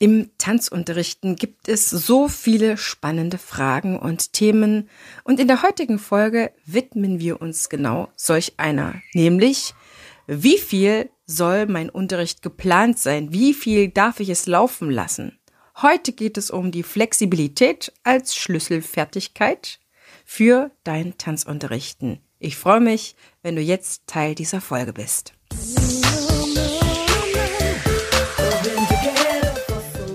[0.00, 4.88] Im Tanzunterrichten gibt es so viele spannende Fragen und Themen
[5.22, 9.72] und in der heutigen Folge widmen wir uns genau solch einer, nämlich
[10.26, 13.32] wie viel soll mein Unterricht geplant sein?
[13.32, 15.38] Wie viel darf ich es laufen lassen?
[15.80, 19.80] Heute geht es um die Flexibilität als Schlüsselfertigkeit
[20.24, 22.20] für dein Tanzunterrichten.
[22.38, 25.34] Ich freue mich, wenn du jetzt Teil dieser Folge bist.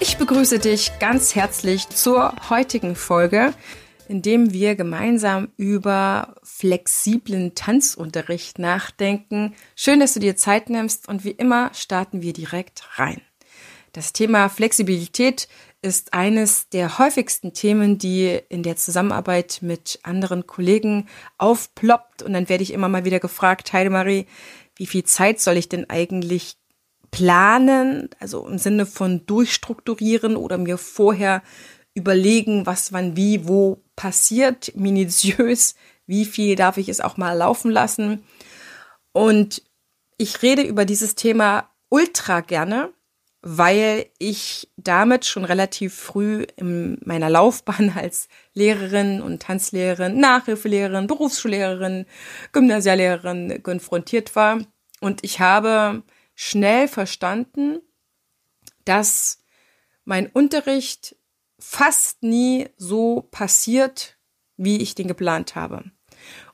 [0.00, 3.54] Ich begrüße dich ganz herzlich zur heutigen Folge,
[4.08, 9.54] in dem wir gemeinsam über flexiblen Tanzunterricht nachdenken.
[9.76, 13.20] Schön, dass du dir Zeit nimmst und wie immer starten wir direkt rein.
[13.92, 15.48] Das Thema Flexibilität
[15.82, 22.22] ist eines der häufigsten Themen, die in der Zusammenarbeit mit anderen Kollegen aufploppt.
[22.22, 24.26] Und dann werde ich immer mal wieder gefragt, Heidemarie,
[24.82, 26.56] wie viel Zeit soll ich denn eigentlich
[27.12, 31.40] planen, also im Sinne von durchstrukturieren oder mir vorher
[31.94, 37.70] überlegen, was wann wie wo passiert, minutiös, wie viel darf ich es auch mal laufen
[37.70, 38.24] lassen.
[39.12, 39.62] Und
[40.18, 42.92] ich rede über dieses Thema ultra gerne,
[43.40, 52.04] weil ich damit schon relativ früh in meiner Laufbahn als Lehrerin und Tanzlehrerin, Nachhilfelehrerin, Berufsschullehrerin,
[52.50, 54.58] Gymnasiallehrerin konfrontiert war.
[55.02, 56.04] Und ich habe
[56.36, 57.80] schnell verstanden,
[58.84, 59.42] dass
[60.04, 61.16] mein Unterricht
[61.58, 64.16] fast nie so passiert,
[64.56, 65.82] wie ich den geplant habe.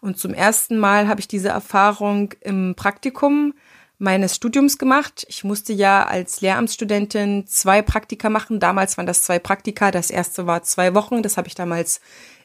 [0.00, 3.52] Und zum ersten Mal habe ich diese Erfahrung im Praktikum
[3.98, 5.26] meines Studiums gemacht.
[5.28, 8.60] Ich musste ja als Lehramtsstudentin zwei Praktika machen.
[8.60, 9.90] Damals waren das zwei Praktika.
[9.90, 11.22] Das erste war zwei Wochen.
[11.22, 12.00] Das habe ich damals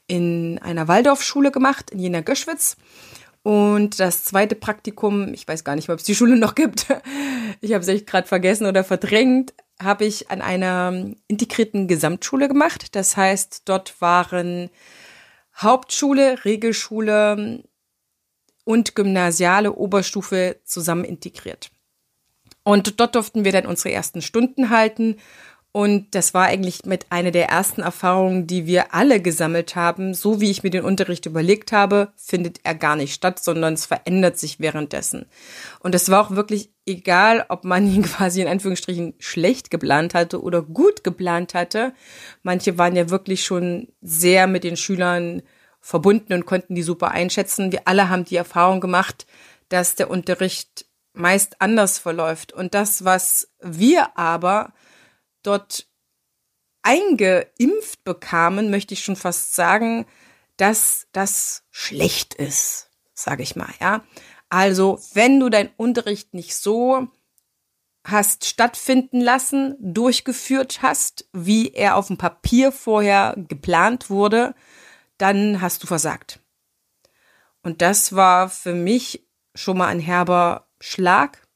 [0.08, 2.76] in einer Waldorfschule gemacht, in Jena Göschwitz.
[3.44, 6.88] Und das zweite Praktikum, ich weiß gar nicht ob es die Schule noch gibt.
[7.62, 12.96] Ich habe es echt gerade vergessen oder verdrängt, habe ich an einer integrierten Gesamtschule gemacht.
[12.96, 14.70] Das heißt, dort waren
[15.56, 17.64] Hauptschule, Regelschule,
[18.64, 21.72] und gymnasiale Oberstufe zusammen integriert.
[22.64, 25.18] Und dort durften wir dann unsere ersten Stunden halten.
[25.76, 30.14] Und das war eigentlich mit einer der ersten Erfahrungen, die wir alle gesammelt haben.
[30.14, 33.88] So wie ich mir den Unterricht überlegt habe, findet er gar nicht statt, sondern es
[33.88, 35.26] verändert sich währenddessen.
[35.80, 40.44] Und es war auch wirklich egal, ob man ihn quasi in Anführungsstrichen schlecht geplant hatte
[40.44, 41.94] oder gut geplant hatte.
[42.44, 45.42] Manche waren ja wirklich schon sehr mit den Schülern
[45.82, 47.72] verbunden und konnten die super einschätzen.
[47.72, 49.26] Wir alle haben die Erfahrung gemacht,
[49.70, 52.54] dass der Unterricht meist anders verläuft.
[52.54, 54.72] Und das, was wir aber
[55.44, 55.88] dort
[56.82, 60.06] eingeimpft bekamen, möchte ich schon fast sagen,
[60.58, 64.04] dass das schlecht ist, sage ich mal, ja.
[64.50, 67.08] Also, wenn du deinen Unterricht nicht so
[68.06, 74.54] hast stattfinden lassen, durchgeführt hast, wie er auf dem Papier vorher geplant wurde,
[75.18, 76.40] dann hast du versagt.
[77.62, 79.26] Und das war für mich
[79.56, 81.48] schon mal ein herber Schlag.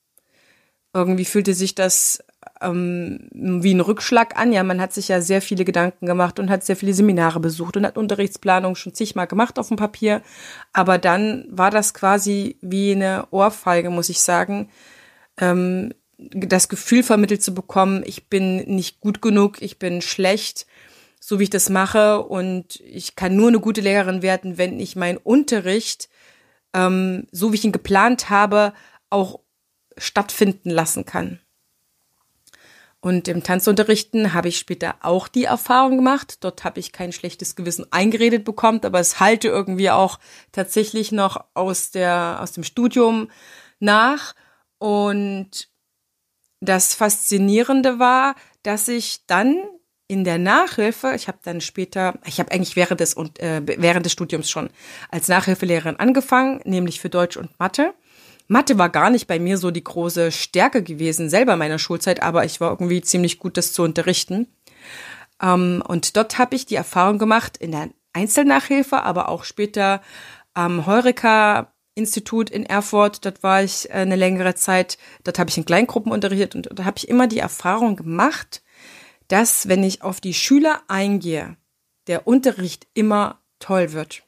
[0.94, 2.24] Irgendwie fühlte sich das
[2.62, 4.54] ähm, wie ein Rückschlag an.
[4.54, 7.78] Ja, man hat sich ja sehr viele Gedanken gemacht und hat sehr viele Seminare besucht
[7.78, 10.22] und hat Unterrichtsplanung schon zigmal gemacht auf dem Papier.
[10.74, 14.70] Aber dann war das quasi wie eine Ohrfeige, muss ich sagen.
[15.40, 20.66] Ähm, das Gefühl vermittelt zu bekommen, ich bin nicht gut genug, ich bin schlecht
[21.28, 22.24] so wie ich das mache.
[22.24, 26.10] Und ich kann nur eine gute Lehrerin werden, wenn ich meinen Unterricht,
[26.74, 28.74] ähm, so wie ich ihn geplant habe,
[29.10, 29.42] auch
[29.98, 31.40] stattfinden lassen kann.
[33.08, 36.44] Und im Tanzunterrichten habe ich später auch die Erfahrung gemacht.
[36.44, 40.20] Dort habe ich kein schlechtes Gewissen eingeredet bekommen, aber es halte irgendwie auch
[40.52, 43.30] tatsächlich noch aus der, aus dem Studium
[43.80, 44.36] nach.
[44.78, 45.70] Und
[46.60, 49.56] das Faszinierende war, dass ich dann
[50.10, 54.12] in der Nachhilfe, ich habe dann später, ich habe eigentlich während des, äh, während des
[54.12, 54.70] Studiums schon
[55.10, 57.94] als Nachhilfelehrerin angefangen, nämlich für Deutsch und Mathe.
[58.48, 62.22] Mathe war gar nicht bei mir so die große Stärke gewesen, selber in meiner Schulzeit,
[62.22, 64.48] aber ich war irgendwie ziemlich gut, das zu unterrichten.
[65.42, 70.02] Ähm, und dort habe ich die Erfahrung gemacht, in der Einzelnachhilfe, aber auch später
[70.54, 75.58] am Heureka Institut in Erfurt, dort war ich äh, eine längere Zeit, dort habe ich
[75.58, 78.64] in Kleingruppen unterrichtet und da habe ich immer die Erfahrung gemacht,
[79.28, 81.58] dass wenn ich auf die Schüler eingehe,
[82.06, 84.24] der Unterricht immer toll wird.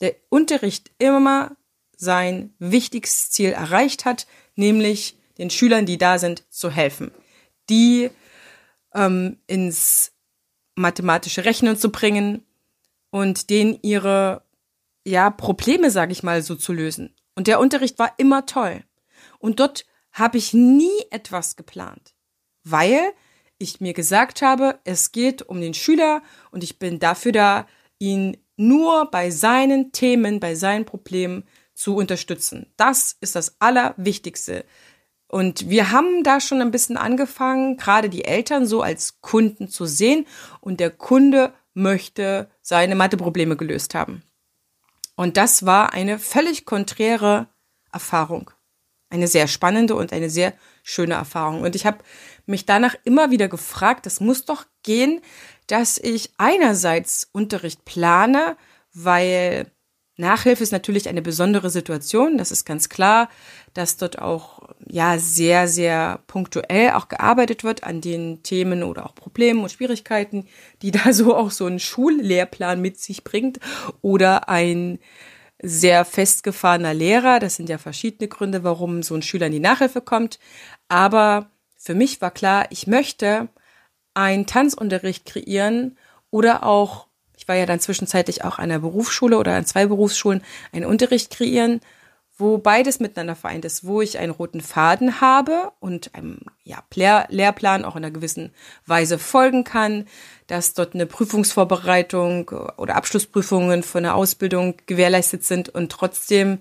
[0.00, 1.56] Der Unterricht immer
[1.98, 7.10] sein wichtigstes Ziel erreicht hat, nämlich den Schülern, die da sind, zu helfen,
[7.68, 8.10] die
[8.94, 10.12] ähm, ins
[10.74, 12.46] mathematische Rechnen zu bringen
[13.10, 14.42] und denen ihre
[15.04, 17.14] ja Probleme, sage ich mal, so zu lösen.
[17.34, 18.84] Und der Unterricht war immer toll.
[19.38, 22.14] Und dort habe ich nie etwas geplant,
[22.64, 23.12] weil
[23.58, 26.22] ich mir gesagt habe, es geht um den Schüler
[26.52, 27.66] und ich bin dafür da,
[27.98, 31.44] ihn nur bei seinen Themen, bei seinen Problemen
[31.78, 32.66] zu unterstützen.
[32.76, 34.64] Das ist das Allerwichtigste.
[35.28, 39.86] Und wir haben da schon ein bisschen angefangen, gerade die Eltern so als Kunden zu
[39.86, 40.26] sehen
[40.60, 44.22] und der Kunde möchte seine Matheprobleme gelöst haben.
[45.14, 47.46] Und das war eine völlig konträre
[47.92, 48.50] Erfahrung.
[49.10, 51.62] Eine sehr spannende und eine sehr schöne Erfahrung.
[51.62, 51.98] Und ich habe
[52.46, 55.20] mich danach immer wieder gefragt, das muss doch gehen,
[55.68, 58.56] dass ich einerseits Unterricht plane,
[58.92, 59.70] weil
[60.18, 63.28] Nachhilfe ist natürlich eine besondere Situation, das ist ganz klar,
[63.72, 69.14] dass dort auch ja sehr sehr punktuell auch gearbeitet wird an den Themen oder auch
[69.14, 70.46] Problemen und Schwierigkeiten,
[70.82, 73.60] die da so auch so ein Schullehrplan mit sich bringt
[74.02, 74.98] oder ein
[75.62, 80.00] sehr festgefahrener Lehrer, das sind ja verschiedene Gründe, warum so ein Schüler in die Nachhilfe
[80.00, 80.38] kommt,
[80.88, 83.48] aber für mich war klar, ich möchte
[84.14, 85.96] einen Tanzunterricht kreieren
[86.30, 87.07] oder auch
[87.38, 90.42] ich war ja dann zwischenzeitlich auch an einer Berufsschule oder an zwei Berufsschulen,
[90.72, 91.80] einen Unterricht kreieren,
[92.36, 96.82] wo beides miteinander vereint ist, wo ich einen roten Faden habe und einem ja,
[97.28, 98.52] Lehrplan auch in einer gewissen
[98.86, 100.06] Weise folgen kann,
[100.48, 106.60] dass dort eine Prüfungsvorbereitung oder Abschlussprüfungen von einer Ausbildung gewährleistet sind und trotzdem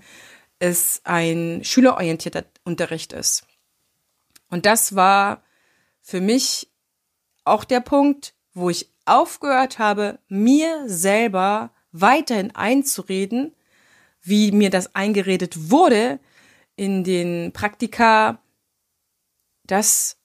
[0.59, 3.47] es ein schülerorientierter Unterricht ist.
[4.49, 5.41] Und das war
[6.01, 6.69] für mich
[7.45, 13.55] auch der Punkt, wo ich aufgehört habe, mir selber weiterhin einzureden,
[14.21, 16.19] wie mir das eingeredet wurde
[16.75, 18.39] in den Praktika,
[19.65, 20.17] dass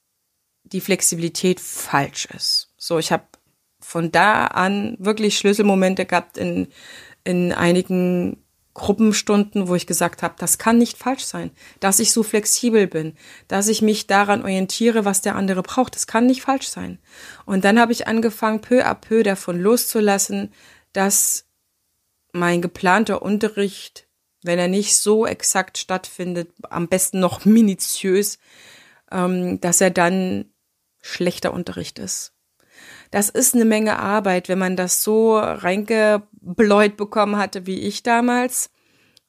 [0.63, 2.73] die Flexibilität falsch ist.
[2.77, 3.25] So, ich habe
[3.79, 6.67] von da an wirklich Schlüsselmomente gehabt in,
[7.23, 8.42] in einigen
[8.73, 13.15] Gruppenstunden, wo ich gesagt habe, das kann nicht falsch sein, dass ich so flexibel bin,
[13.47, 15.95] dass ich mich daran orientiere, was der andere braucht.
[15.95, 16.97] Das kann nicht falsch sein.
[17.45, 20.51] Und dann habe ich angefangen, peu à peu davon loszulassen,
[20.91, 21.45] dass
[22.31, 24.07] mein geplanter Unterricht,
[24.41, 28.39] wenn er nicht so exakt stattfindet, am besten noch minutiös,
[29.11, 30.45] ähm, dass er dann
[30.99, 32.33] schlechter Unterricht ist.
[33.11, 38.69] Das ist eine Menge Arbeit, wenn man das so reingebläut bekommen hatte wie ich damals.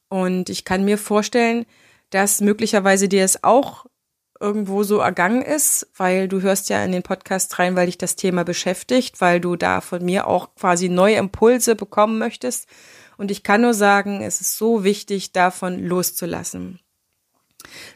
[0.09, 1.65] Und ich kann mir vorstellen,
[2.09, 3.85] dass möglicherweise dir es auch
[4.39, 8.15] irgendwo so ergangen ist, weil du hörst ja in den Podcast rein, weil dich das
[8.15, 12.67] Thema beschäftigt, weil du da von mir auch quasi neue Impulse bekommen möchtest.
[13.17, 16.79] Und ich kann nur sagen, es ist so wichtig, davon loszulassen.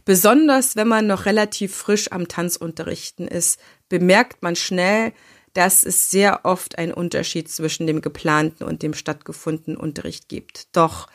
[0.05, 3.59] Besonders wenn man noch relativ frisch am Tanzunterrichten ist,
[3.89, 5.13] bemerkt man schnell,
[5.59, 10.73] dass es sehr oft einen Unterschied zwischen dem geplanten und dem stattgefundenen Unterricht gibt.
[10.73, 11.07] Doch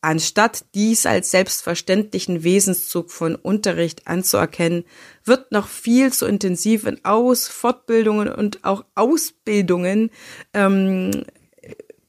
[0.00, 4.84] anstatt dies als selbstverständlichen Wesenszug von Unterricht anzuerkennen,
[5.24, 10.10] wird noch viel zu intensiv in Aus-, Fortbildungen und auch Ausbildungen
[10.52, 11.22] ähm,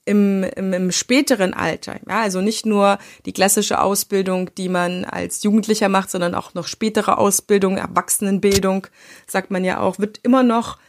[0.05, 1.99] im, im, im späteren Alter.
[2.09, 2.97] Ja, also nicht nur
[3.27, 8.87] die klassische Ausbildung, die man als Jugendlicher macht, sondern auch noch spätere Ausbildung, Erwachsenenbildung,
[9.27, 10.79] sagt man ja auch, wird immer noch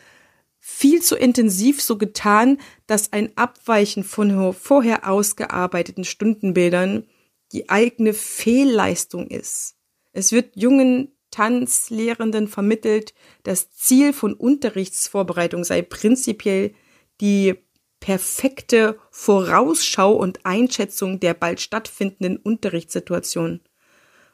[0.59, 7.07] viel zu intensiv so getan, dass ein Abweichen von vorher ausgearbeiteten Stundenbildern
[7.53, 9.77] die eigene Fehlleistung ist.
[10.13, 16.75] Es wird jungen Tanzlehrenden vermittelt, das Ziel von Unterrichtsvorbereitung sei prinzipiell
[17.21, 17.55] die
[18.01, 23.61] perfekte Vorausschau und Einschätzung der bald stattfindenden Unterrichtssituation.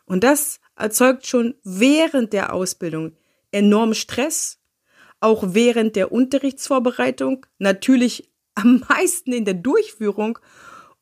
[0.04, 3.16] Und das erzeugt schon während der Ausbildung
[3.50, 4.58] enorm Stress
[5.24, 10.38] auch während der Unterrichtsvorbereitung, natürlich am meisten in der Durchführung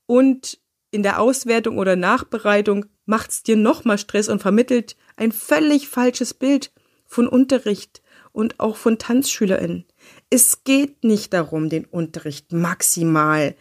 [0.06, 0.58] und
[0.90, 6.72] in der Auswertung oder Nachbereitung macht's dir nochmal Stress und vermittelt ein völlig falsches Bild
[7.06, 8.02] von Unterricht
[8.32, 9.86] und auch von TanzschülerInnen.
[10.30, 13.54] Es geht nicht darum, den Unterricht maximal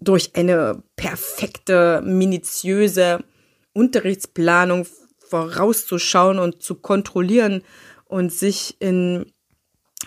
[0.00, 3.24] durch eine perfekte, minutiöse
[3.72, 4.86] Unterrichtsplanung
[5.18, 7.62] vorauszuschauen und zu kontrollieren
[8.04, 9.31] und sich in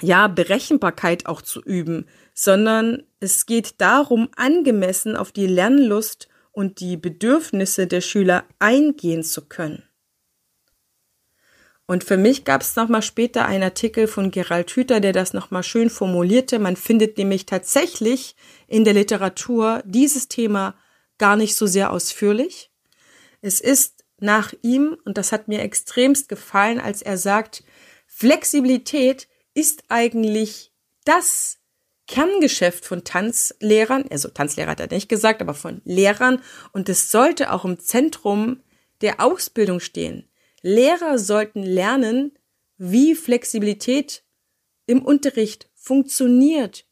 [0.01, 6.97] ja, Berechenbarkeit auch zu üben, sondern es geht darum, angemessen auf die Lernlust und die
[6.97, 9.83] Bedürfnisse der Schüler eingehen zu können.
[11.87, 15.61] Und für mich gab es nochmal später einen Artikel von Gerald Hüther, der das nochmal
[15.61, 16.57] schön formulierte.
[16.57, 18.35] Man findet nämlich tatsächlich
[18.67, 20.75] in der Literatur dieses Thema
[21.19, 22.71] gar nicht so sehr ausführlich.
[23.41, 27.63] Es ist nach ihm, und das hat mir extremst gefallen, als er sagt,
[28.07, 30.71] Flexibilität ist eigentlich
[31.05, 31.57] das
[32.07, 37.51] Kerngeschäft von Tanzlehrern, also Tanzlehrer hat er nicht gesagt, aber von Lehrern, und es sollte
[37.51, 38.61] auch im Zentrum
[39.01, 40.29] der Ausbildung stehen.
[40.61, 42.37] Lehrer sollten lernen,
[42.77, 44.23] wie Flexibilität
[44.85, 46.85] im Unterricht funktioniert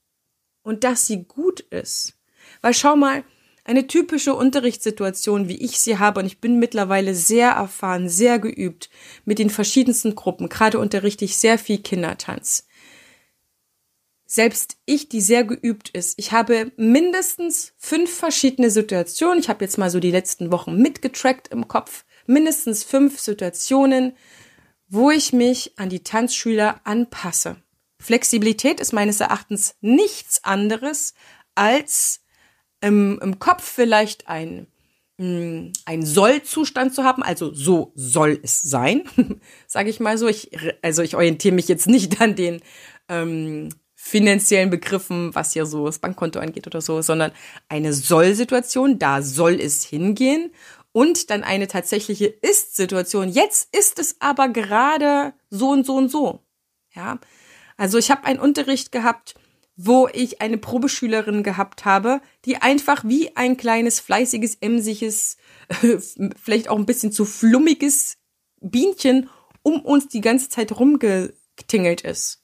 [0.63, 2.17] und dass sie gut ist.
[2.62, 3.24] Weil schau mal,
[3.63, 8.89] eine typische Unterrichtssituation, wie ich sie habe, und ich bin mittlerweile sehr erfahren, sehr geübt
[9.25, 10.50] mit den verschiedensten Gruppen.
[10.50, 12.67] Gerade unterrichte ich sehr viel Kindertanz.
[14.25, 19.39] Selbst ich, die sehr geübt ist, ich habe mindestens fünf verschiedene Situationen.
[19.39, 24.13] Ich habe jetzt mal so die letzten Wochen mitgetrackt im Kopf mindestens fünf Situationen,
[24.88, 27.58] wo ich mich an die Tanzschüler anpasse.
[28.00, 31.13] Flexibilität ist meines Erachtens nichts anderes
[31.55, 32.23] als
[32.84, 34.68] im, im Kopf vielleicht ein,
[35.18, 39.04] mm, ein Soll-Zustand zu haben, also so soll es sein,
[39.68, 40.28] sage ich mal so.
[40.28, 42.62] Ich, also ich orientiere mich jetzt nicht an den
[43.08, 47.32] ähm, finanziellen Begriffen, was hier so das Bankkonto angeht oder so, sondern
[47.70, 50.52] eine Soll-Situation, da soll es hingehen
[50.92, 53.30] und dann eine tatsächliche Ist-Situation.
[53.30, 56.42] Jetzt ist es aber gerade so und so und so.
[56.94, 57.18] Ja,
[57.78, 59.36] also ich habe einen Unterricht gehabt,
[59.75, 65.38] wo ich eine Probeschülerin gehabt habe, die einfach wie ein kleines fleißiges, emsiges,
[66.42, 68.18] vielleicht auch ein bisschen zu flummiges
[68.62, 69.30] Bienchen
[69.63, 72.44] um uns die ganze Zeit rumgetingelt ist.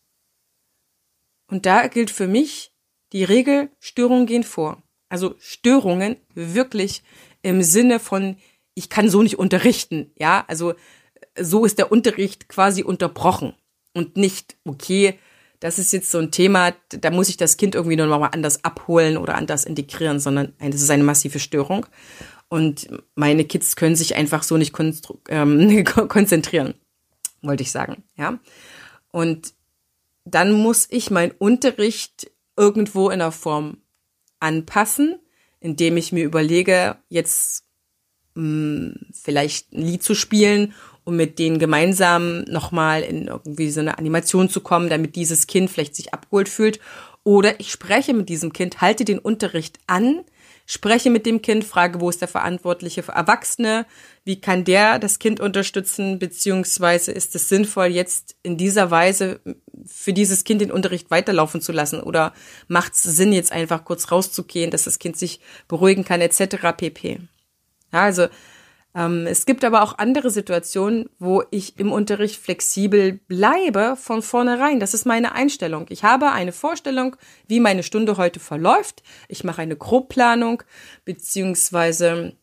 [1.52, 2.72] Und da gilt für mich
[3.12, 4.82] die Regel, Störungen gehen vor.
[5.10, 7.04] Also Störungen wirklich
[7.42, 8.38] im Sinne von,
[8.76, 10.74] ich kann so nicht unterrichten, ja, also
[11.38, 13.54] so ist der Unterricht quasi unterbrochen
[13.94, 15.20] und nicht, okay,
[15.60, 19.18] das ist jetzt so ein Thema, da muss ich das Kind irgendwie nochmal anders abholen
[19.18, 21.86] oder anders integrieren, sondern das ist eine massive Störung.
[22.48, 24.74] Und meine Kids können sich einfach so nicht
[25.30, 26.74] ähm, konzentrieren,
[27.42, 28.40] wollte ich sagen, ja.
[29.12, 29.54] Und
[30.26, 33.78] dann muss ich meinen Unterricht irgendwo in der Form
[34.40, 35.20] anpassen
[35.60, 37.66] indem ich mir überlege, jetzt
[38.36, 40.74] mh, hm, vielleicht ein Lied zu spielen
[41.10, 45.70] um mit denen gemeinsam nochmal in irgendwie so eine Animation zu kommen, damit dieses Kind
[45.70, 46.80] vielleicht sich abgeholt fühlt.
[47.24, 50.22] Oder ich spreche mit diesem Kind, halte den Unterricht an,
[50.68, 53.88] spreche mit dem Kind, frage, wo ist der Verantwortliche Erwachsene,
[54.24, 59.42] wie kann der das Kind unterstützen, beziehungsweise ist es sinnvoll, jetzt in dieser Weise
[59.88, 62.34] für dieses Kind den Unterricht weiterlaufen zu lassen oder
[62.68, 66.58] macht es Sinn, jetzt einfach kurz rauszugehen, dass das Kind sich beruhigen kann, etc.
[66.78, 67.22] pp.
[67.92, 68.28] Ja, also
[68.92, 74.80] es gibt aber auch andere Situationen, wo ich im Unterricht flexibel bleibe von vornherein.
[74.80, 75.86] Das ist meine Einstellung.
[75.90, 77.16] Ich habe eine Vorstellung,
[77.48, 79.04] wie meine Stunde heute verläuft.
[79.28, 80.64] Ich mache eine Grobplanung
[81.06, 82.36] beziehungsweise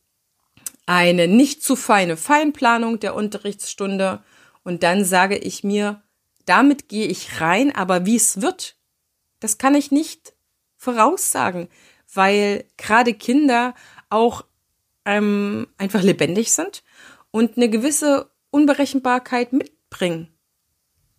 [0.87, 4.23] eine nicht zu feine Feinplanung der Unterrichtsstunde
[4.63, 6.03] und dann sage ich mir,
[6.45, 8.77] damit gehe ich rein, aber wie es wird,
[9.41, 10.35] das kann ich nicht
[10.77, 11.69] voraussagen,
[12.15, 13.75] weil gerade Kinder
[14.11, 14.45] auch
[15.07, 16.83] ähm, einfach lebendig sind
[17.31, 20.29] und eine gewisse Unberechenbarkeit mitbringen.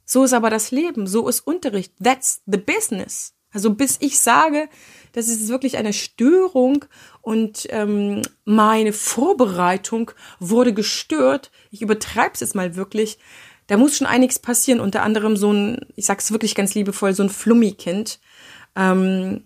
[0.06, 1.94] So ist aber das Leben, so ist Unterricht.
[2.02, 3.34] That's the business.
[3.52, 4.70] Also bis ich sage,
[5.14, 6.86] das ist wirklich eine Störung
[7.22, 13.18] und ähm, meine Vorbereitung wurde gestört, ich übertreibe es jetzt mal wirklich,
[13.68, 14.80] da muss schon einiges passieren.
[14.80, 18.20] Unter anderem so ein, ich sag's wirklich ganz liebevoll, so ein Flummi-Kind.
[18.76, 19.46] Ähm,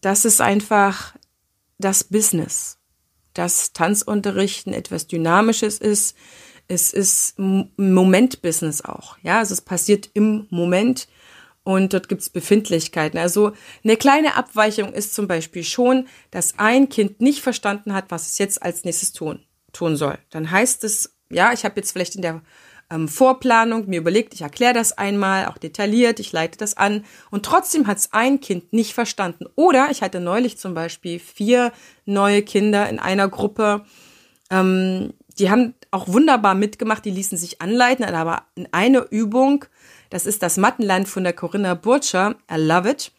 [0.00, 1.15] das ist einfach
[1.78, 2.78] das Business,
[3.34, 6.16] dass Tanzunterrichten etwas Dynamisches ist.
[6.68, 9.18] Es ist Moment-Business auch.
[9.22, 11.06] Ja, also es passiert im Moment
[11.62, 13.18] und dort gibt's Befindlichkeiten.
[13.18, 13.52] Also
[13.84, 18.38] eine kleine Abweichung ist zum Beispiel schon, dass ein Kind nicht verstanden hat, was es
[18.38, 20.18] jetzt als nächstes tun, tun soll.
[20.30, 22.42] Dann heißt es, ja, ich habe jetzt vielleicht in der
[22.90, 27.44] ähm, Vorplanung mir überlegt, ich erkläre das einmal, auch detailliert, ich leite das an und
[27.44, 29.46] trotzdem hat es ein Kind nicht verstanden.
[29.56, 31.72] Oder ich hatte neulich zum Beispiel vier
[32.04, 33.84] neue Kinder in einer Gruppe,
[34.50, 39.64] ähm, die haben auch wunderbar mitgemacht, die ließen sich anleiten, aber in einer Übung,
[40.10, 43.12] das ist das Mattenland von der Corinna Burtscher, I love it.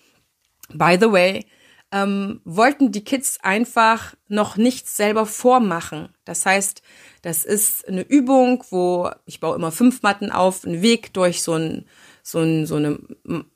[0.73, 1.45] By the way,
[1.91, 6.09] ähm, wollten die Kids einfach noch nichts selber vormachen.
[6.25, 6.81] Das heißt,
[7.21, 11.53] das ist eine Übung, wo ich baue immer fünf Matten auf, einen Weg durch so
[11.53, 11.85] ein
[12.27, 12.99] so, ein, so eine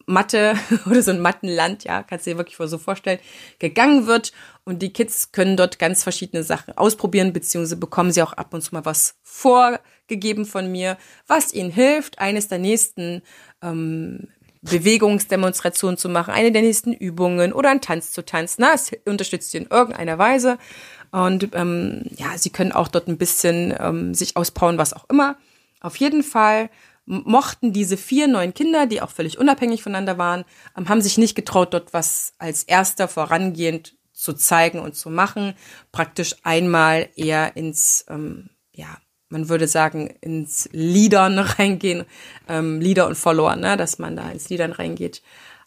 [0.05, 3.19] Matte oder so ein Mattenland, ja, kannst du dir wirklich so vorstellen,
[3.59, 4.31] gegangen wird
[4.63, 8.61] und die Kids können dort ganz verschiedene Sachen ausprobieren, beziehungsweise bekommen sie auch ab und
[8.61, 10.97] zu mal was vorgegeben von mir,
[11.27, 13.23] was ihnen hilft, eines der nächsten
[13.61, 14.29] ähm,
[14.61, 18.61] Bewegungsdemonstrationen zu machen, eine der nächsten Übungen oder einen Tanz zu tanzen.
[18.61, 20.57] Na, es unterstützt sie in irgendeiner Weise.
[21.11, 25.37] Und ähm, ja, sie können auch dort ein bisschen ähm, sich auspowern, was auch immer.
[25.81, 26.69] Auf jeden Fall
[27.05, 30.45] mochten diese vier neuen Kinder, die auch völlig unabhängig voneinander waren,
[30.77, 35.55] ähm, haben sich nicht getraut, dort was als erster vorangehend zu zeigen und zu machen.
[35.91, 38.97] Praktisch einmal eher ins, ähm, ja,
[39.31, 42.05] man würde sagen, ins Liedern reingehen,
[42.47, 45.21] ähm, Lieder und Follower, ne, dass man da ins Liedern reingeht.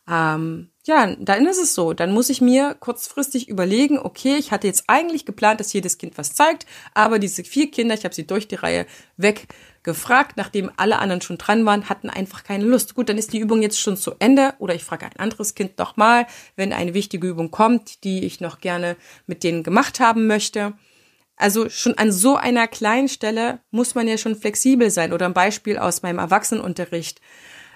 [0.08, 1.94] Ähm, ja, dann ist es so.
[1.94, 6.18] Dann muss ich mir kurzfristig überlegen, okay, ich hatte jetzt eigentlich geplant, dass jedes Kind
[6.18, 8.84] was zeigt, aber diese vier Kinder, ich habe sie durch die Reihe
[9.16, 12.94] weggefragt, nachdem alle anderen schon dran waren, hatten einfach keine Lust.
[12.94, 15.78] Gut, dann ist die Übung jetzt schon zu Ende oder ich frage ein anderes Kind
[15.78, 20.74] nochmal, wenn eine wichtige Übung kommt, die ich noch gerne mit denen gemacht haben möchte.
[21.36, 25.12] Also schon an so einer kleinen Stelle muss man ja schon flexibel sein.
[25.12, 27.20] Oder ein Beispiel aus meinem Erwachsenenunterricht.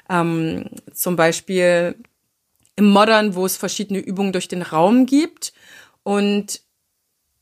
[0.08, 1.96] Ähm, zum Beispiel
[2.76, 5.52] im Modern, wo es verschiedene Übungen durch den Raum gibt.
[6.04, 6.62] Und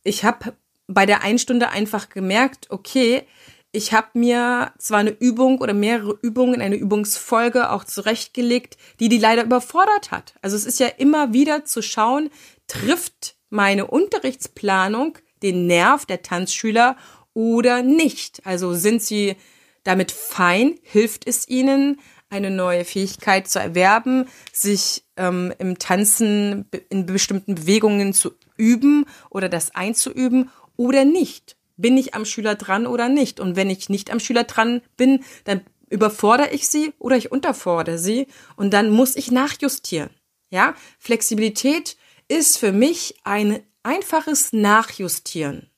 [0.02, 0.54] ich habe
[0.86, 3.26] bei der Einstunde einfach gemerkt, okay,
[3.72, 9.18] ich habe mir zwar eine Übung oder mehrere Übungen, eine Übungsfolge auch zurechtgelegt, die die
[9.18, 10.34] leider überfordert hat.
[10.40, 12.30] Also es ist ja immer wieder zu schauen,
[12.68, 16.96] trifft meine Unterrichtsplanung den Nerv der Tanzschüler
[17.34, 18.44] oder nicht?
[18.44, 19.36] Also sind sie
[19.84, 20.78] damit fein?
[20.82, 28.12] Hilft es ihnen, eine neue Fähigkeit zu erwerben, sich ähm, im Tanzen in bestimmten Bewegungen
[28.12, 31.56] zu üben oder das einzuüben oder nicht?
[31.76, 33.38] Bin ich am Schüler dran oder nicht?
[33.38, 37.98] Und wenn ich nicht am Schüler dran bin, dann überfordere ich sie oder ich unterfordere
[37.98, 38.26] sie
[38.56, 40.10] und dann muss ich nachjustieren.
[40.50, 41.96] Ja, Flexibilität
[42.28, 45.70] ist für mich ein einfaches Nachjustieren.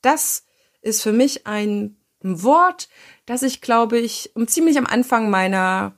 [0.00, 0.44] Das
[0.80, 2.88] ist für mich ein Wort,
[3.26, 5.94] das ich, glaube ich, ziemlich am Anfang meiner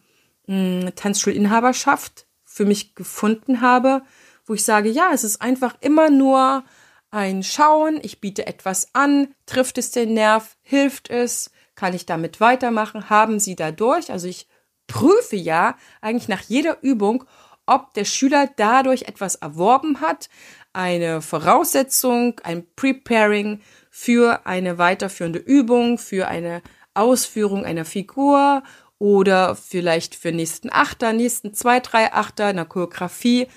[0.47, 4.03] hm, Tanzschulinhaberschaft für mich gefunden habe,
[4.45, 6.65] wo ich sage, ja, es ist einfach immer nur
[7.11, 12.41] ein Schauen, ich biete etwas an, trifft es den Nerv, hilft es, kann ich damit
[12.41, 14.49] weitermachen, haben sie dadurch, also ich
[14.89, 17.25] prüfe ja eigentlich nach jeder Übung,
[17.67, 20.29] ob der Schüler dadurch etwas erworben hat,
[20.73, 26.63] eine Voraussetzung, ein Preparing für eine weiterführende Übung, für eine
[26.95, 28.63] Ausführung einer Figur
[28.99, 33.49] oder vielleicht für nächsten Achter, nächsten zwei, drei Achter in der Choreografie.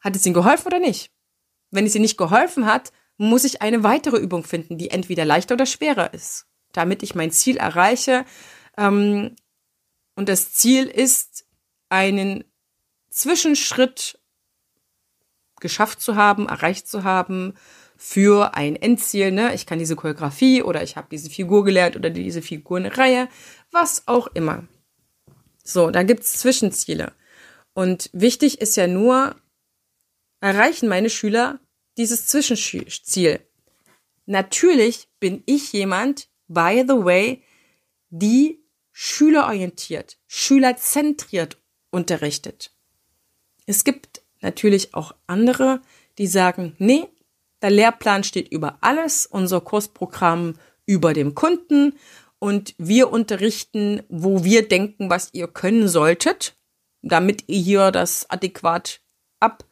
[0.00, 1.10] Hat es ihnen geholfen oder nicht?
[1.70, 5.54] Wenn es ihnen nicht geholfen hat, muss ich eine weitere Übung finden, die entweder leichter
[5.54, 8.24] oder schwerer ist, damit ich mein Ziel erreiche.
[8.78, 9.36] Ähm,
[10.16, 11.44] und das Ziel ist,
[11.90, 12.44] einen
[13.20, 14.18] Zwischenschritt
[15.60, 17.54] geschafft zu haben, erreicht zu haben
[17.96, 19.30] für ein Endziel.
[19.30, 19.54] Ne?
[19.54, 23.28] Ich kann diese Choreografie oder ich habe diese Figur gelernt oder diese Figurenreihe,
[23.70, 24.66] was auch immer.
[25.62, 27.12] So, da gibt's Zwischenziele.
[27.74, 29.36] Und wichtig ist ja nur,
[30.40, 31.60] erreichen meine Schüler
[31.98, 33.40] dieses Zwischenziel.
[34.24, 37.42] Natürlich bin ich jemand, by the way,
[38.08, 41.58] die schülerorientiert, schülerzentriert
[41.90, 42.72] unterrichtet.
[43.70, 45.80] Es gibt natürlich auch andere,
[46.18, 47.06] die sagen, nee,
[47.62, 50.54] der Lehrplan steht über alles, unser Kursprogramm
[50.86, 51.92] über dem Kunden
[52.40, 56.56] und wir unterrichten, wo wir denken, was ihr können solltet,
[57.00, 59.02] damit ihr hier das adäquat
[59.38, 59.64] ab,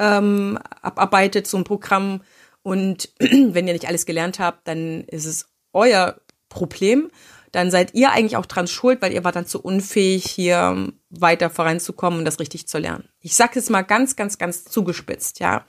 [0.00, 2.22] ähm, abarbeitet, so ein Programm.
[2.62, 7.08] Und wenn ihr nicht alles gelernt habt, dann ist es euer Problem
[7.54, 11.50] dann seid ihr eigentlich auch dran schuld, weil ihr war dann zu unfähig, hier weiter
[11.50, 13.08] voranzukommen und das richtig zu lernen.
[13.20, 15.64] Ich sage es mal ganz, ganz, ganz zugespitzt, ja.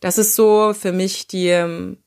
[0.00, 1.98] Das ist so für mich die ähm,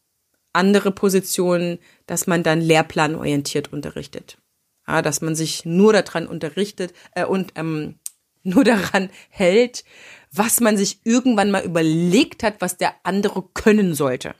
[0.52, 4.40] andere Position, dass man dann lehrplanorientiert unterrichtet.
[4.88, 8.00] Ja, dass man sich nur daran unterrichtet äh, und ähm,
[8.44, 9.86] nur daran hält,
[10.32, 14.34] was man sich irgendwann mal überlegt hat, was der andere können sollte.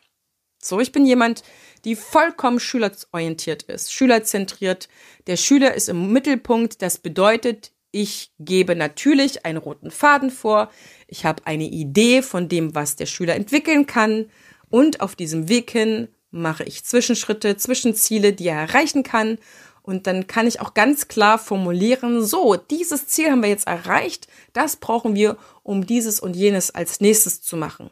[0.58, 1.44] So, ich bin jemand,
[1.86, 4.88] die vollkommen schülerorientiert ist, schülerzentriert.
[5.28, 6.82] Der Schüler ist im Mittelpunkt.
[6.82, 10.72] Das bedeutet, ich gebe natürlich einen roten Faden vor.
[11.08, 14.30] Ich habe eine Idee von dem, was der Schüler entwickeln kann.
[14.70, 19.38] Und auf diesem Weg hin mache ich Zwischenschritte, Zwischenziele, die er erreichen kann.
[19.84, 24.28] Und dann kann ich auch ganz klar formulieren, so, dieses Ziel haben wir jetzt erreicht.
[24.54, 27.92] Das brauchen wir, um dieses und jenes als nächstes zu machen.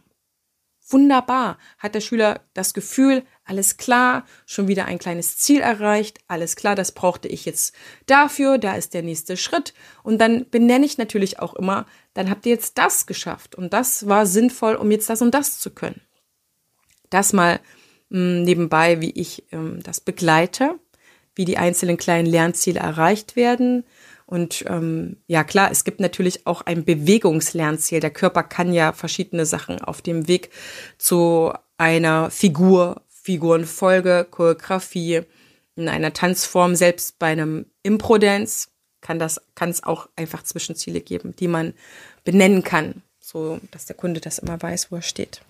[0.92, 1.58] Wunderbar.
[1.78, 6.76] Hat der Schüler das Gefühl, alles klar, schon wieder ein kleines Ziel erreicht, alles klar,
[6.76, 7.76] das brauchte ich jetzt
[8.06, 9.74] dafür, da ist der nächste Schritt.
[10.04, 14.08] Und dann benenne ich natürlich auch immer, dann habt ihr jetzt das geschafft und das
[14.08, 16.02] war sinnvoll, um jetzt das und das zu können.
[17.10, 17.60] Das mal
[18.10, 20.80] mh, hm, nebenbei, wie ich ähm, das begleite,
[21.36, 23.86] wie die einzelnen kleinen Lernziele erreicht werden.
[24.32, 28.00] Und ähm, ja klar, es gibt natürlich auch ein Bewegungslernziel.
[28.00, 30.52] Der Körper kann ja verschiedene Sachen auf dem Weg
[30.98, 35.24] zu einer Figur, Figurenfolge, Choreografie,
[35.76, 38.70] in einer Tanzform, selbst bei einem Impro-Dance
[39.02, 41.74] kann das, kann es auch einfach Zwischenziele geben, die man
[42.24, 45.42] benennen kann, so dass der Kunde das immer weiß, wo er steht.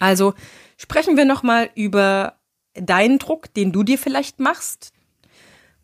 [0.00, 0.34] Also
[0.76, 2.34] sprechen wir nochmal über
[2.74, 4.92] deinen Druck, den du dir vielleicht machst.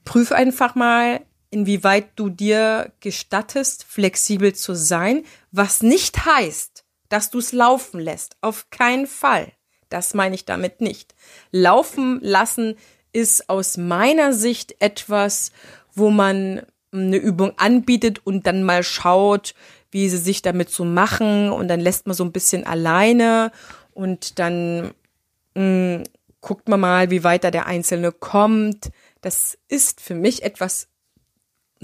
[0.04, 7.38] Prüf einfach mal, inwieweit du dir gestattest, flexibel zu sein, was nicht heißt, dass du
[7.38, 8.36] es laufen lässt.
[8.40, 9.52] Auf keinen Fall.
[9.88, 11.14] Das meine ich damit nicht.
[11.52, 12.76] Laufen lassen
[13.12, 15.52] ist aus meiner Sicht etwas,
[15.94, 19.54] wo man eine Übung anbietet und dann mal schaut,
[19.90, 23.52] wie sie sich damit so machen und dann lässt man so ein bisschen alleine
[23.92, 24.92] und dann
[25.54, 26.04] mh, mm,
[26.40, 28.90] guckt man mal, wie weiter der Einzelne kommt.
[29.20, 30.88] Das ist für mich etwas,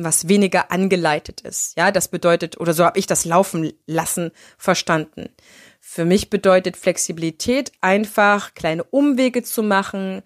[0.04, 1.76] was weniger angeleitet ist.
[1.76, 5.28] Ja, das bedeutet, oder so habe ich das laufen lassen verstanden.
[5.80, 10.22] Für mich bedeutet Flexibilität einfach kleine Umwege zu machen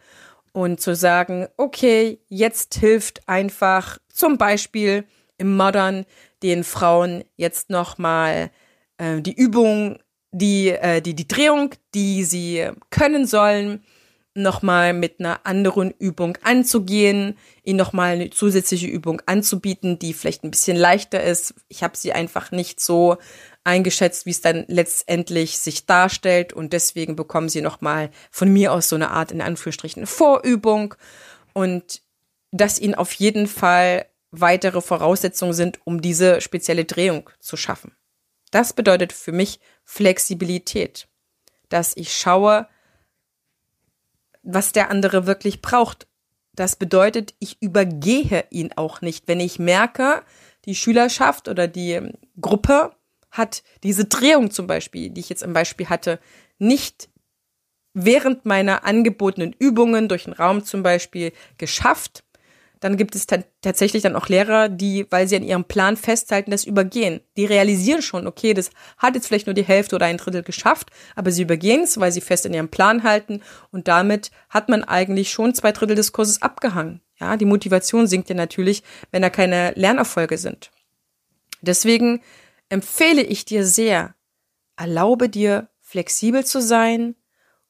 [0.53, 5.05] und zu sagen, okay, jetzt hilft einfach zum Beispiel
[5.39, 6.07] im Modern
[6.43, 8.51] den Frauen jetzt nochmal
[8.99, 9.99] äh, die Übung
[10.33, 13.83] die, äh, die, die Drehung, die sie können sollen,
[14.42, 20.51] nochmal mit einer anderen Übung anzugehen, ihnen nochmal eine zusätzliche Übung anzubieten, die vielleicht ein
[20.51, 21.55] bisschen leichter ist.
[21.68, 23.16] Ich habe sie einfach nicht so
[23.64, 28.88] eingeschätzt, wie es dann letztendlich sich darstellt und deswegen bekommen sie nochmal von mir aus
[28.88, 30.94] so eine Art in Anführungsstrichen Vorübung
[31.53, 32.03] und
[32.53, 37.96] dass ihnen auf jeden Fall weitere Voraussetzungen sind, um diese spezielle Drehung zu schaffen.
[38.51, 41.09] Das bedeutet für mich Flexibilität,
[41.68, 42.68] dass ich schaue,
[44.47, 46.07] was der andere wirklich braucht.
[46.55, 49.29] Das bedeutet, ich übergehe ihn auch nicht.
[49.29, 50.23] Wenn ich merke,
[50.65, 52.01] die Schülerschaft oder die
[52.41, 52.93] Gruppe
[53.31, 56.19] hat diese Drehung zum Beispiel, die ich jetzt im Beispiel hatte,
[56.59, 57.11] nicht
[57.93, 62.25] während meiner angebotenen Übungen durch den Raum zum Beispiel geschafft,
[62.81, 63.27] dann gibt es
[63.62, 67.21] tatsächlich dann auch Lehrer, die, weil sie an ihrem Plan festhalten, das übergehen.
[67.37, 70.91] Die realisieren schon, okay, das hat jetzt vielleicht nur die Hälfte oder ein Drittel geschafft,
[71.15, 74.85] aber sie übergehen es, weil sie fest in ihrem Plan halten und damit hat man
[74.85, 77.01] eigentlich schon zwei Drittel des Kurses abgehangen.
[77.19, 80.71] Ja, die Motivation sinkt ja natürlich, wenn da keine Lernerfolge sind.
[81.62, 82.21] Deswegen
[82.69, 84.15] empfehle ich dir sehr,
[84.77, 87.15] erlaube dir, flexibel zu sein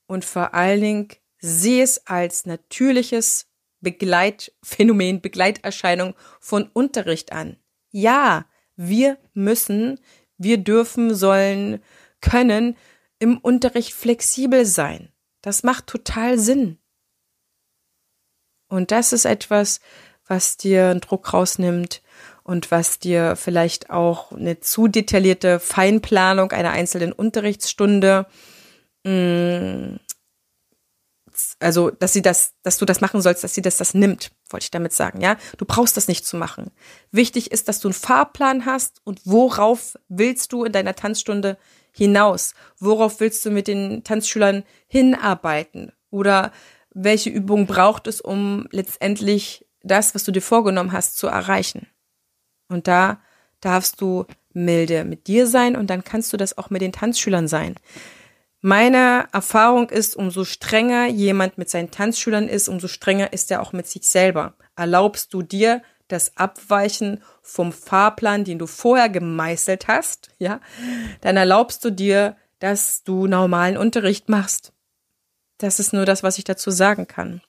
[0.06, 3.46] und vor allen Dingen sehe es als natürliches
[3.80, 7.56] Begleitphänomen, Begleiterscheinung von Unterricht an.
[7.90, 10.00] Ja, wir müssen,
[10.38, 11.82] wir dürfen, sollen,
[12.20, 12.76] können
[13.18, 15.12] im Unterricht flexibel sein.
[15.42, 16.78] Das macht total Sinn.
[18.68, 19.80] Und das ist etwas,
[20.26, 22.02] was dir einen Druck rausnimmt
[22.42, 28.26] und was dir vielleicht auch eine zu detaillierte Feinplanung einer einzelnen Unterrichtsstunde
[29.04, 29.98] mh,
[31.36, 34.30] mm, also dass sie das, dass du das machen sollst, dass sie das das nimmt,
[34.50, 35.36] wollte ich damit sagen, ja.
[35.56, 36.70] Du brauchst das nicht zu machen.
[37.10, 41.58] Wichtig ist, dass du einen Fahrplan hast und worauf willst du in deiner Tanzstunde
[41.92, 42.54] hinaus?
[42.78, 45.92] Worauf willst du mit den Tanzschülern hinarbeiten?
[46.10, 46.52] Oder
[46.90, 51.86] welche Übung braucht es, um letztendlich das, was du dir vorgenommen hast, zu erreichen?
[52.68, 53.20] Und da
[53.60, 57.48] darfst du milde mit dir sein und dann kannst du das auch mit den Tanzschülern
[57.48, 57.76] sein.
[58.68, 63.72] Meine Erfahrung ist, umso strenger jemand mit seinen Tanzschülern ist, umso strenger ist er auch
[63.72, 64.54] mit sich selber.
[64.74, 70.60] Erlaubst du dir das Abweichen vom Fahrplan, den du vorher gemeißelt hast, ja,
[71.20, 74.72] dann erlaubst du dir, dass du normalen Unterricht machst.
[75.58, 77.42] Das ist nur das, was ich dazu sagen kann.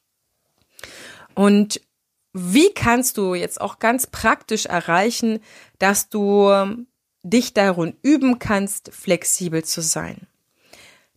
[1.34, 1.82] Und
[2.32, 5.40] wie kannst du jetzt auch ganz praktisch erreichen,
[5.80, 6.86] dass du
[7.24, 10.28] dich darin üben kannst, flexibel zu sein?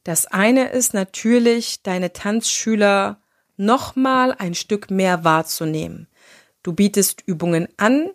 [0.04, 3.20] Das eine ist natürlich, deine Tanzschüler
[3.56, 6.08] nochmal ein Stück mehr wahrzunehmen.
[6.62, 8.10] Du bietest Übungen an,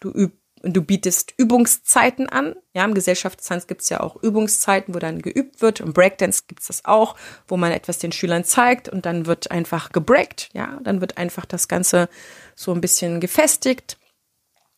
[0.00, 2.56] du, üb, du bietest Übungszeiten an.
[2.72, 5.80] Ja, im Gesellschaftstanz gibt es ja auch Übungszeiten, wo dann geübt wird.
[5.80, 9.50] Im Breakdance gibt es das auch, wo man etwas den Schülern zeigt und dann wird
[9.50, 10.50] einfach gebreakt.
[10.52, 12.08] Ja, dann wird einfach das Ganze
[12.56, 13.98] so ein bisschen gefestigt.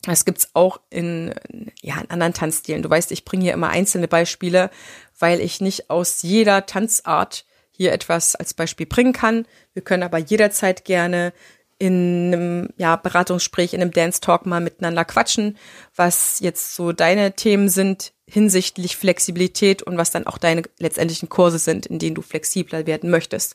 [0.07, 1.35] Das gibt's auch in,
[1.83, 2.83] ja, in anderen Tanzstilen.
[2.83, 4.71] Du weißt, ich bringe hier immer einzelne Beispiele,
[5.19, 9.47] weil ich nicht aus jeder Tanzart hier etwas als Beispiel bringen kann.
[9.75, 11.33] Wir können aber jederzeit gerne
[11.79, 15.59] in einem ja, Beratungsgespräch, in einem Dance Talk mal miteinander quatschen,
[15.95, 21.59] was jetzt so deine Themen sind hinsichtlich Flexibilität und was dann auch deine letztendlichen Kurse
[21.59, 23.55] sind, in denen du flexibler werden möchtest.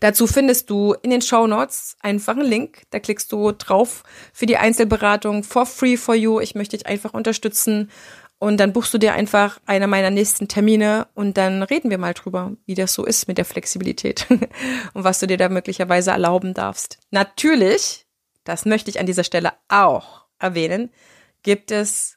[0.00, 4.02] Dazu findest du in den Show Notes einfach einen Link, da klickst du drauf
[4.34, 6.38] für die Einzelberatung for free for you.
[6.38, 7.90] Ich möchte dich einfach unterstützen
[8.40, 12.14] und dann buchst du dir einfach einer meiner nächsten Termine und dann reden wir mal
[12.14, 14.26] drüber, wie das so ist mit der Flexibilität
[14.94, 16.98] und was du dir da möglicherweise erlauben darfst.
[17.10, 18.06] Natürlich,
[18.44, 20.90] das möchte ich an dieser Stelle auch erwähnen,
[21.42, 22.16] gibt es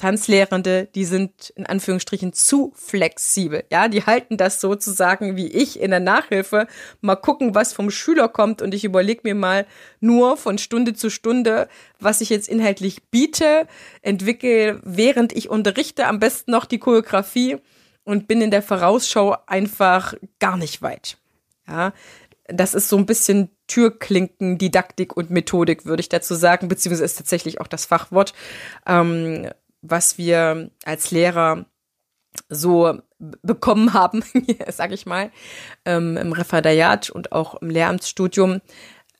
[0.00, 3.64] Tanzlehrende, die sind in Anführungsstrichen zu flexibel.
[3.70, 6.68] Ja, die halten das sozusagen wie ich in der Nachhilfe.
[7.02, 9.66] Mal gucken, was vom Schüler kommt und ich überlege mir mal
[10.00, 13.66] nur von Stunde zu Stunde, was ich jetzt inhaltlich biete,
[14.00, 17.58] entwickle, während ich unterrichte, am besten noch die Choreografie
[18.02, 21.18] und bin in der Vorausschau einfach gar nicht weit.
[21.68, 21.92] Ja,
[22.48, 27.18] das ist so ein bisschen Türklinken, Didaktik und Methodik, würde ich dazu sagen, beziehungsweise ist
[27.18, 28.32] tatsächlich auch das Fachwort.
[28.86, 29.50] Ähm,
[29.82, 31.66] was wir als Lehrer
[32.48, 33.00] so
[33.42, 34.24] bekommen haben,
[34.68, 35.30] sage ich mal,
[35.84, 38.60] ähm, im Referendariat und auch im Lehramtsstudium.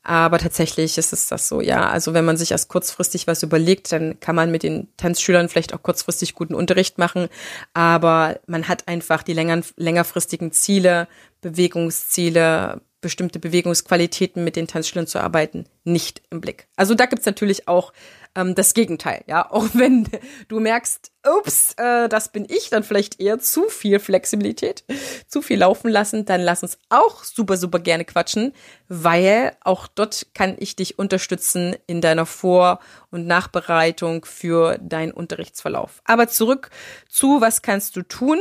[0.03, 1.91] Aber tatsächlich ist es das so, ja.
[1.91, 5.75] Also wenn man sich erst kurzfristig was überlegt, dann kann man mit den Tanzschülern vielleicht
[5.75, 7.29] auch kurzfristig guten Unterricht machen.
[7.75, 11.07] Aber man hat einfach die länger, längerfristigen Ziele,
[11.43, 16.69] Bewegungsziele, bestimmte Bewegungsqualitäten mit den Tanzschülern zu arbeiten, nicht im Blick.
[16.77, 17.93] Also da gibt's natürlich auch
[18.35, 19.51] ähm, das Gegenteil, ja.
[19.51, 20.07] Auch wenn
[20.49, 24.85] du merkst, ups, äh, das bin ich, dann vielleicht eher zu viel Flexibilität,
[25.27, 28.53] zu viel laufen lassen, dann lass uns auch super, super gerne quatschen,
[28.89, 36.01] weil auch dort kann ich dich unterstützen in deiner Vor- und Nachbereitung für deinen Unterrichtsverlauf.
[36.05, 36.71] Aber zurück
[37.09, 38.39] zu, was kannst du tun?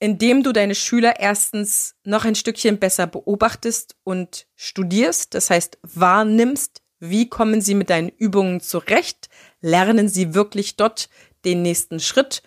[0.00, 6.82] Indem du deine Schüler erstens noch ein Stückchen besser beobachtest und studierst, das heißt wahrnimmst,
[6.98, 9.28] wie kommen sie mit deinen Übungen zurecht,
[9.60, 11.10] lernen sie wirklich dort
[11.44, 12.42] den nächsten Schritt,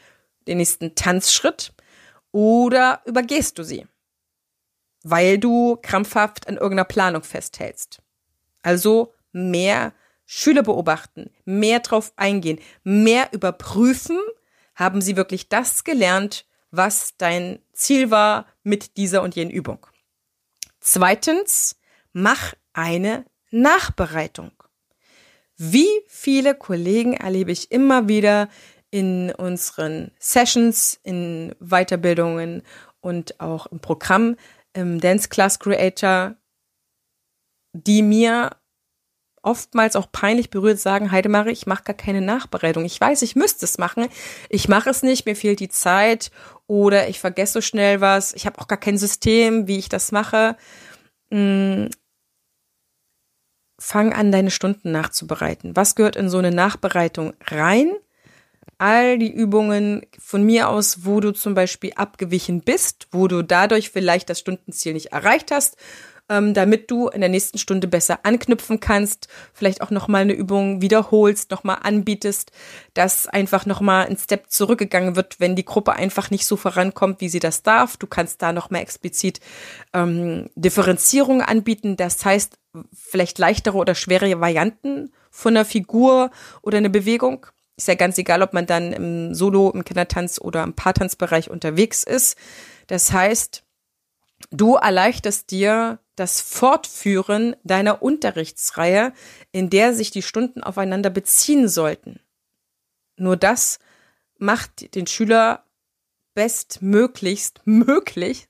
[0.47, 1.73] den nächsten Tanzschritt
[2.31, 3.85] oder übergehst du sie,
[5.03, 8.01] weil du krampfhaft an irgendeiner Planung festhältst.
[8.63, 9.93] Also mehr
[10.25, 14.19] Schüler beobachten, mehr drauf eingehen, mehr überprüfen,
[14.73, 19.85] haben sie wirklich das gelernt, was dein Ziel war mit dieser und jenen Übung.
[20.79, 21.79] Zweitens,
[22.13, 24.51] mach eine Nachbereitung.
[25.55, 28.49] Wie viele Kollegen erlebe ich immer wieder
[28.89, 32.63] in unseren Sessions, in Weiterbildungen
[33.01, 34.35] und auch im Programm
[34.73, 36.35] im Dance Class Creator,
[37.73, 38.49] die mir
[39.43, 42.85] oftmals auch peinlich berührt sagen, Heidemarie, ich mache gar keine Nachbereitung.
[42.85, 44.07] Ich weiß, ich müsste es machen.
[44.49, 46.31] Ich mache es nicht, mir fehlt die Zeit
[46.65, 48.33] oder ich vergesse so schnell was.
[48.33, 50.55] Ich habe auch gar kein System, wie ich das mache.
[51.29, 51.89] Hm.
[53.79, 55.75] Fang an, deine Stunden nachzubereiten.
[55.75, 57.91] Was gehört in so eine Nachbereitung rein?
[58.77, 63.89] All die Übungen von mir aus, wo du zum Beispiel abgewichen bist, wo du dadurch
[63.89, 65.75] vielleicht das Stundenziel nicht erreicht hast,
[66.29, 70.81] ähm, damit du in der nächsten Stunde besser anknüpfen kannst, vielleicht auch nochmal eine Übung
[70.81, 72.51] wiederholst, nochmal anbietest,
[72.93, 77.29] dass einfach nochmal ein Step zurückgegangen wird, wenn die Gruppe einfach nicht so vorankommt, wie
[77.29, 77.97] sie das darf.
[77.97, 79.39] Du kannst da nochmal explizit
[79.93, 82.57] ähm, Differenzierung anbieten, das heißt
[82.93, 86.31] vielleicht leichtere oder schwere Varianten von einer Figur
[86.61, 87.45] oder einer Bewegung.
[87.75, 92.03] Ist ja ganz egal, ob man dann im Solo, im Kindertanz oder im Paartanzbereich unterwegs
[92.03, 92.37] ist.
[92.87, 93.63] Das heißt,
[94.51, 99.13] du erleichterst dir das Fortführen deiner Unterrichtsreihe,
[99.51, 102.19] in der sich die Stunden aufeinander beziehen sollten.
[103.17, 103.79] Nur das
[104.37, 105.63] macht den Schüler
[106.33, 108.47] bestmöglichst möglich,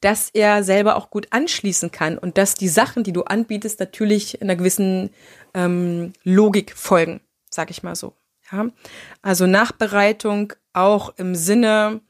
[0.00, 4.40] dass er selber auch gut anschließen kann und dass die Sachen, die du anbietest, natürlich
[4.40, 5.10] einer gewissen
[5.54, 7.20] ähm, Logik folgen,
[7.50, 8.14] sag ich mal so.
[8.50, 8.68] Ja?
[9.20, 12.00] Also Nachbereitung auch im Sinne,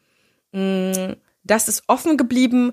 [0.53, 2.73] mh, mm, das ist offen geblieben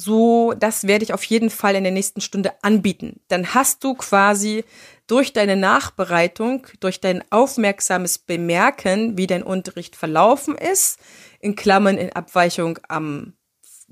[0.00, 3.20] so, das werde ich auf jeden Fall in der nächsten Stunde anbieten.
[3.28, 4.64] Dann hast du quasi
[5.06, 10.98] durch deine Nachbereitung, durch dein aufmerksames Bemerken, wie dein Unterricht verlaufen ist,
[11.38, 13.34] in Klammern in Abweichung am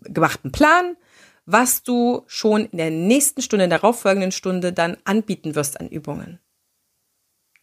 [0.00, 0.96] gemachten Plan,
[1.44, 5.88] was du schon in der nächsten Stunde, in der darauffolgenden Stunde dann anbieten wirst an
[5.88, 6.38] Übungen.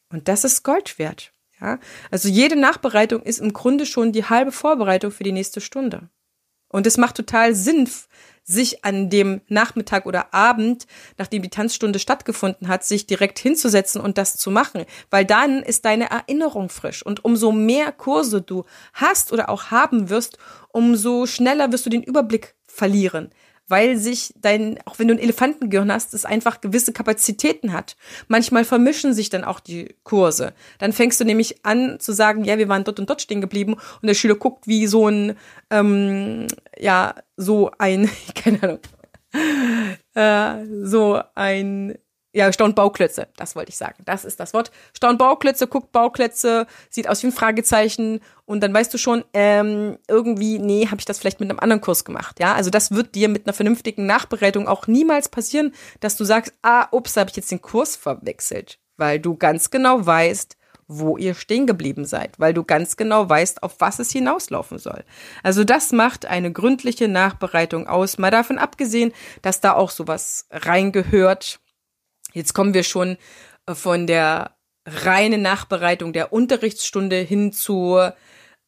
[0.10, 1.34] Und das ist Gold wert.
[1.60, 1.80] Ja?
[2.12, 6.10] Also jede Nachbereitung ist im Grunde schon die halbe Vorbereitung für die nächste Stunde.
[6.68, 7.90] Und es macht total Sinn,
[8.46, 10.86] sich an dem Nachmittag oder Abend,
[11.18, 15.84] nachdem die Tanzstunde stattgefunden hat, sich direkt hinzusetzen und das zu machen, weil dann ist
[15.84, 17.04] deine Erinnerung frisch.
[17.04, 20.38] Und umso mehr Kurse du hast oder auch haben wirst,
[20.72, 23.32] umso schneller wirst du den Überblick verlieren
[23.68, 27.96] weil sich dein, auch wenn du ein Elefantengehirn hast, es einfach gewisse Kapazitäten hat.
[28.28, 30.54] Manchmal vermischen sich dann auch die Kurse.
[30.78, 33.74] Dann fängst du nämlich an zu sagen, ja, wir waren dort und dort stehen geblieben
[33.74, 35.36] und der Schüler guckt wie so ein,
[35.70, 36.48] ähm,
[36.78, 38.80] ja, so ein, keine Ahnung,
[40.14, 41.98] äh, so ein
[42.36, 44.04] ja, staunt Bauklötze, das wollte ich sagen.
[44.04, 44.70] Das ist das Wort.
[44.94, 49.98] Staunt Bauklötze, guckt Bauklötze, sieht aus wie ein Fragezeichen und dann weißt du schon, ähm,
[50.10, 52.42] irgendwie, nee, habe ich das vielleicht mit einem anderen Kurs gemacht.
[52.42, 56.54] Ja, also das wird dir mit einer vernünftigen Nachbereitung auch niemals passieren, dass du sagst,
[56.62, 60.58] ah, ups, habe ich jetzt den Kurs verwechselt, weil du ganz genau weißt,
[60.90, 65.06] wo ihr stehen geblieben seid, weil du ganz genau weißt, auf was es hinauslaufen soll.
[65.42, 71.62] Also das macht eine gründliche Nachbereitung aus, mal davon abgesehen, dass da auch sowas reingehört,
[72.36, 73.18] Jetzt kommen wir schon
[73.66, 77.98] äh, von der reinen Nachbereitung der Unterrichtsstunde hin zu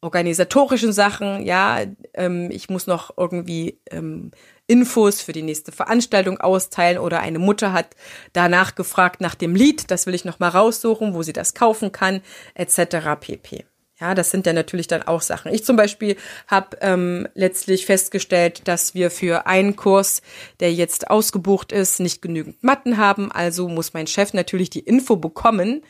[0.00, 1.44] organisatorischen Sachen.
[1.44, 1.80] Ja,
[2.14, 4.30] ähm, ich muss noch irgendwie ähm,
[4.66, 7.94] Infos für die nächste Veranstaltung austeilen oder eine Mutter hat
[8.32, 11.92] danach gefragt nach dem Lied, das will ich noch mal raussuchen, wo sie das kaufen
[11.92, 12.22] kann,
[12.54, 13.18] etc.
[13.20, 13.64] pp.
[14.00, 15.52] Ja, das sind ja natürlich dann auch Sachen.
[15.52, 20.22] Ich zum Beispiel habe ähm, letztlich festgestellt, dass wir für einen Kurs,
[20.60, 23.32] der jetzt ausgebucht ist, nicht genügend Matten haben.
[23.32, 25.82] Also muss mein Chef natürlich die Info bekommen.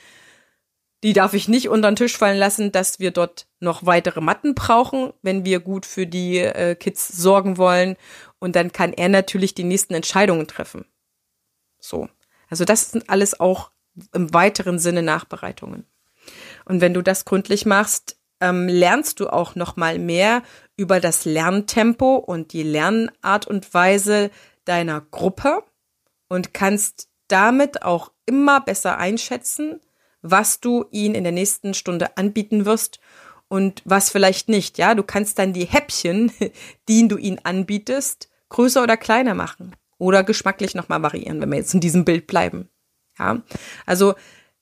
[1.05, 4.55] Die darf ich nicht unter den Tisch fallen lassen, dass wir dort noch weitere Matten
[4.55, 7.97] brauchen, wenn wir gut für die äh, Kids sorgen wollen.
[8.39, 10.87] Und dann kann er natürlich die nächsten Entscheidungen treffen.
[11.79, 12.09] So.
[12.49, 13.71] Also das sind alles auch
[14.15, 15.85] im weiteren Sinne Nachbereitungen.
[16.69, 20.43] Und wenn du das gründlich machst, ähm, lernst du auch noch mal mehr
[20.77, 24.31] über das Lerntempo und die Lernart und Weise
[24.65, 25.65] deiner Gruppe
[26.29, 29.81] und kannst damit auch immer besser einschätzen,
[30.23, 33.01] was du ihnen in der nächsten Stunde anbieten wirst
[33.49, 34.79] und was vielleicht nicht.
[34.79, 36.31] Ja, du kannst dann die Häppchen,
[36.89, 41.75] die du ihnen anbietest, größer oder kleiner machen oder geschmacklich nochmal variieren, wenn wir jetzt
[41.75, 42.69] in diesem Bild bleiben.
[43.19, 43.43] Ja,
[43.85, 44.15] also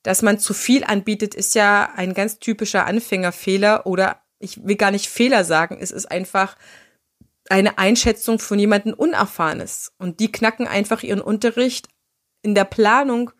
[0.06, 4.92] dass man zu viel anbietet, ist ja ein ganz typischer Anfängerfehler oder ich will gar
[4.92, 6.56] nicht Fehler sagen, es ist einfach
[7.48, 9.94] eine Einschätzung von jemandem Unerfahrenes.
[9.98, 11.88] Und die knacken einfach ihren Unterricht
[12.42, 13.32] in der Planung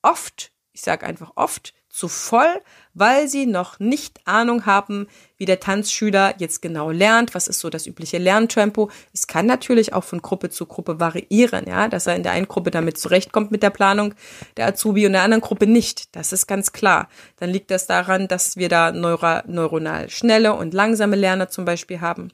[0.00, 2.60] oft, ich sage einfach oft, zu voll,
[2.94, 7.70] weil sie noch nicht Ahnung haben, wie der Tanzschüler jetzt genau lernt, was ist so
[7.70, 8.90] das übliche Lerntempo.
[9.12, 12.48] Es kann natürlich auch von Gruppe zu Gruppe variieren, ja, dass er in der einen
[12.48, 14.14] Gruppe damit zurechtkommt mit der Planung
[14.56, 16.14] der Azubi und der anderen Gruppe nicht.
[16.14, 17.08] Das ist ganz klar.
[17.36, 22.00] Dann liegt das daran, dass wir da neuro neuronal schnelle und langsame Lerner zum Beispiel
[22.00, 22.32] haben.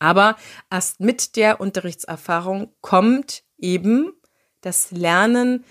[0.00, 0.36] Aber
[0.70, 4.12] erst mit der Unterrichtserfahrung kommt eben
[4.62, 5.64] das Lernen,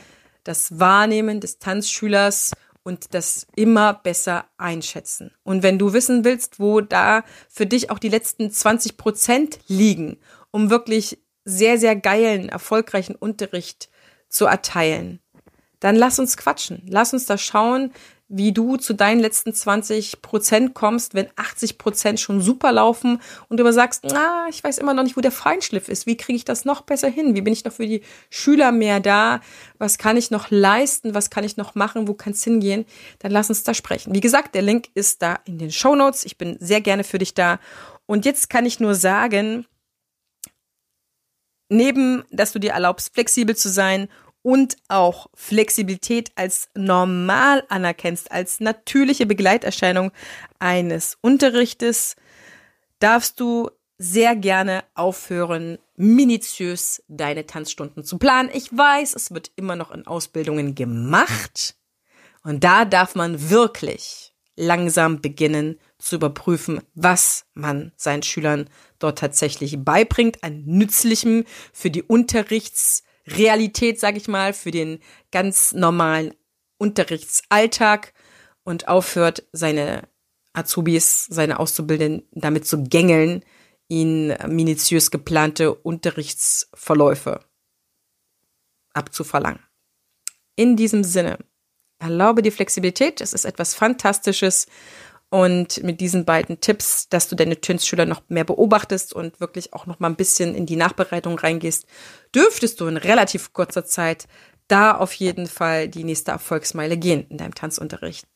[0.43, 2.51] das Wahrnehmen des Tanzschülers
[2.89, 5.31] und das immer besser einschätzen.
[5.43, 10.17] Und wenn du wissen willst, wo da für dich auch die letzten 20 Prozent liegen,
[10.51, 13.89] um wirklich sehr, sehr geilen, erfolgreichen Unterricht
[14.27, 15.19] zu erteilen,
[15.79, 16.81] dann lass uns quatschen.
[16.87, 17.93] Lass uns da schauen,
[18.31, 23.57] wie du zu deinen letzten 20 Prozent kommst, wenn 80 Prozent schon super laufen und
[23.57, 26.05] du aber sagst, na, ich weiß immer noch nicht, wo der Feinschliff ist.
[26.05, 27.33] Wie kriege ich das noch besser hin?
[27.33, 29.41] Wie bin ich noch für die Schüler mehr da?
[29.79, 31.15] Was kann ich noch leisten?
[31.15, 32.07] Was kann ich noch machen?
[32.07, 32.85] Wo kann es hingehen?
[33.17, 34.13] Dann lass uns da sprechen.
[34.13, 36.23] Wie gesagt, der Link ist da in den Show Notes.
[36.23, 37.59] Ich bin sehr gerne für dich da.
[38.05, 39.65] Und jetzt kann ich nur sagen,
[41.67, 44.07] neben, dass du dir erlaubst, flexibel zu sein
[44.41, 50.11] und auch Flexibilität als normal anerkennst, als natürliche Begleiterscheinung
[50.59, 52.15] eines Unterrichtes,
[52.99, 58.49] darfst du sehr gerne aufhören, minutiös deine Tanzstunden zu planen.
[58.53, 61.75] Ich weiß, es wird immer noch in Ausbildungen gemacht.
[62.43, 69.77] Und da darf man wirklich langsam beginnen zu überprüfen, was man seinen Schülern dort tatsächlich
[69.83, 73.03] beibringt an nützlichem für die Unterrichts-
[73.37, 74.99] Realität, sag ich mal, für den
[75.31, 76.33] ganz normalen
[76.77, 78.13] Unterrichtsalltag
[78.63, 80.07] und aufhört, seine
[80.53, 83.43] Azubis, seine Auszubildenden damit zu gängeln,
[83.87, 87.41] ihnen minutiös geplante Unterrichtsverläufe
[88.93, 89.61] abzuverlangen.
[90.55, 91.39] In diesem Sinne,
[91.99, 93.21] erlaube die Flexibilität.
[93.21, 94.67] Es ist etwas Fantastisches
[95.29, 99.85] und mit diesen beiden Tipps, dass du deine Tanzschüler noch mehr beobachtest und wirklich auch
[99.85, 101.85] noch mal ein bisschen in die Nachbereitung reingehst,
[102.33, 104.27] dürftest du in relativ kurzer Zeit
[104.67, 108.27] da auf jeden Fall die nächste Erfolgsmeile gehen in deinem Tanzunterricht.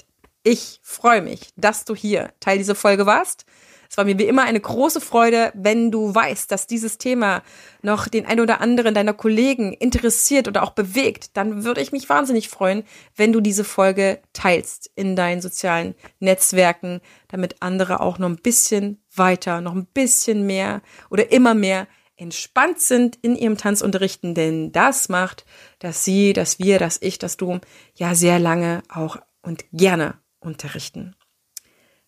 [0.43, 3.45] Ich freue mich, dass du hier Teil dieser Folge warst.
[3.93, 7.43] Es war mir wie immer eine große Freude, wenn du weißt, dass dieses Thema
[7.83, 12.09] noch den ein oder anderen deiner Kollegen interessiert oder auch bewegt, dann würde ich mich
[12.09, 12.85] wahnsinnig freuen,
[13.15, 18.99] wenn du diese Folge teilst in deinen sozialen Netzwerken, damit andere auch noch ein bisschen
[19.15, 20.81] weiter, noch ein bisschen mehr
[21.11, 21.85] oder immer mehr
[22.15, 25.45] entspannt sind in ihrem Tanzunterrichten, denn das macht,
[25.77, 27.59] dass sie, dass wir, dass ich, dass du
[27.93, 31.15] ja sehr lange auch und gerne unterrichten.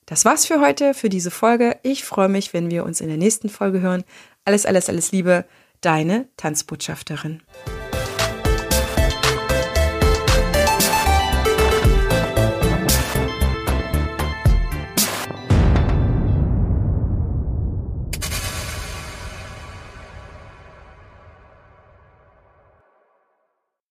[0.05, 1.77] Das war's für heute, für diese Folge.
[1.81, 4.03] Ich freue mich, wenn wir uns in der nächsten Folge hören.
[4.43, 5.45] Alles, alles, alles Liebe,
[5.81, 7.41] deine Tanzbotschafterin.